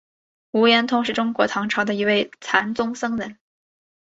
[0.49, 3.37] 无言通是中国唐朝的一位禅宗僧人。